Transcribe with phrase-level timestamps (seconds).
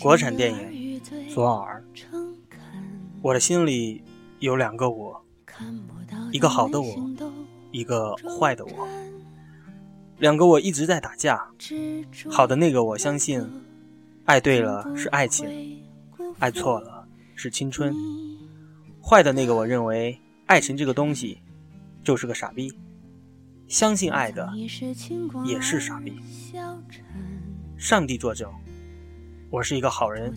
[0.00, 1.00] 国产电影
[1.34, 1.84] 《左耳》，
[3.22, 4.02] 我的心里
[4.38, 5.24] 有两个我，
[6.32, 6.94] 一个好的我，
[7.72, 8.88] 一个坏的我。
[10.18, 11.48] 两个我一直在打架。
[12.30, 13.46] 好的那个我相信，
[14.24, 15.82] 爱对了是爱情，
[16.38, 17.94] 爱错了是青春。
[19.02, 21.38] 坏的那个我认为，爱情这个东西
[22.02, 22.72] 就是个傻逼。
[23.68, 24.50] 相信爱的
[25.46, 26.20] 也是傻逼。
[27.76, 28.50] 上帝作证，
[29.50, 30.32] 我是一个好人。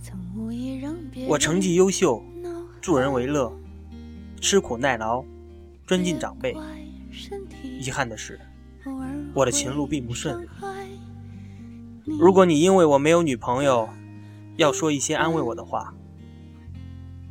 [1.28, 2.24] 我成绩优秀，
[2.82, 3.52] 助人为乐，
[4.40, 5.24] 吃苦耐劳，
[5.86, 6.56] 尊敬长辈。
[7.64, 8.40] 遗憾的是，
[9.34, 10.48] 我的情路并不顺利。
[12.06, 13.88] 如果你因为我没有女朋友，
[14.58, 15.94] 要说一些安慰我的话，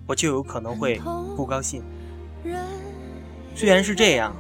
[0.07, 1.01] 我就有可能会
[1.37, 1.83] 不高兴。
[3.55, 4.35] 虽然是这样。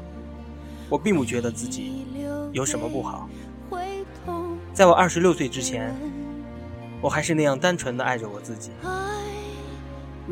[0.90, 2.04] 我并不觉得自己
[2.50, 3.30] 有什么不好。
[4.74, 5.94] 在我二十六岁之前，
[7.00, 8.70] 我还是那样单纯的爱着我自己，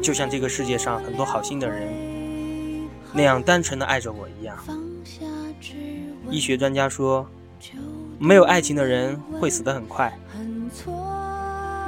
[0.02, 4.56] 就像这个世界上很多好心的人那样单纯的爱着我一样。
[6.30, 7.26] 医学专家说，
[8.18, 10.12] 没有爱情的人会死得很快。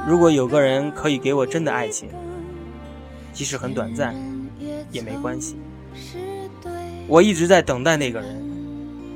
[0.07, 2.09] 如果有个人可以给我真的爱情，
[3.31, 4.15] 即使很短暂，
[4.91, 5.57] 也没关系。
[7.07, 8.41] 我一直在等待那个人。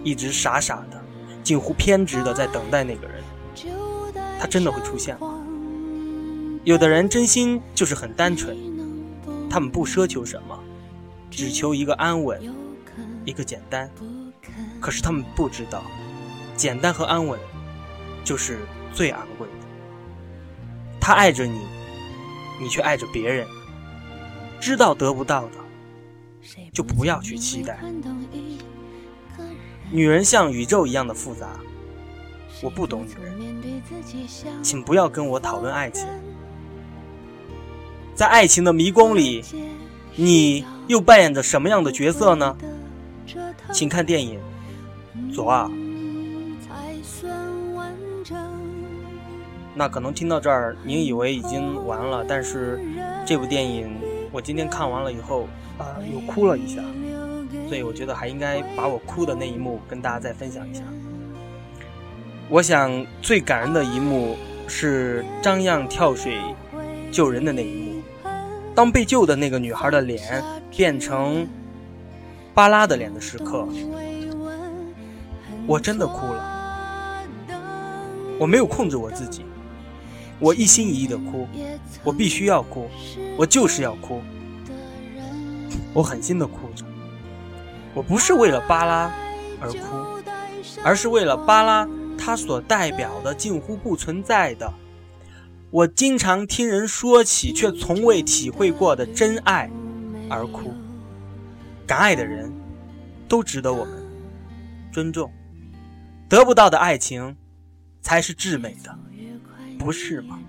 [0.05, 1.02] 一直傻傻的，
[1.43, 3.23] 近乎偏执的在等待那个人，
[4.39, 5.34] 他真的会出现吗？
[6.66, 8.58] 有的人真心就是很单纯，
[9.47, 10.59] 他们不奢求什么，
[11.30, 12.41] 只求一个安稳，
[13.23, 13.88] 一个简单。
[14.81, 15.83] 可是他们不知道，
[16.58, 17.39] 简单和安稳
[18.23, 18.58] 就是
[18.91, 19.53] 最昂贵的。
[20.99, 21.67] 他爱着你，
[22.59, 23.47] 你却爱着别人，
[24.59, 25.52] 知道得不到的，
[26.73, 27.80] 就不要去期待。
[29.92, 31.48] 女人像宇宙一样的复杂，
[32.64, 36.08] 我不懂女人，请不要跟我讨论爱情。
[38.15, 39.43] 在爱情的迷宫里，
[40.15, 42.55] 你又扮演着什么样的角色呢？
[43.73, 44.39] 请看电影
[45.33, 45.65] 《左耳》。
[49.73, 52.80] 那可能听到这儿，您以为已经完了，但是
[53.25, 53.93] 这部电影
[54.31, 56.81] 我今天看完了以后，啊，又哭了一下。
[57.67, 60.81] 所以我觉得还应该把我哭的那一幕跟大家再分享一下。
[62.48, 64.37] 我想最感人的一幕
[64.67, 66.37] 是张漾跳水
[67.11, 67.95] 救人的那一幕，
[68.75, 71.47] 当被救的那个女孩的脸变成
[72.53, 73.65] 巴拉的脸的时刻，
[75.65, 76.52] 我真的哭了。
[78.37, 79.45] 我没有控制我自己，
[80.39, 81.47] 我一心一意的哭，
[82.03, 82.89] 我必须要哭，
[83.37, 84.21] 我就是要哭，
[85.93, 86.83] 我狠心的哭着。
[87.93, 89.09] 我不是为了巴拉
[89.61, 89.80] 而哭，
[90.83, 91.87] 而是为了巴拉
[92.17, 94.73] 它所代表的近乎不存在的，
[95.75, 99.69] 我经常听人说起却从未体会过的真爱
[100.30, 100.73] 而哭。
[101.86, 102.49] 敢爱的人，
[103.27, 104.02] 都值得我们
[104.89, 105.30] 尊重。
[106.30, 107.36] 得不到的爱情，
[108.02, 108.97] 才是至美的，
[109.77, 110.39] 不是吗？